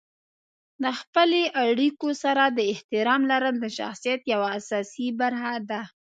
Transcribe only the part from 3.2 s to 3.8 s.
لرل د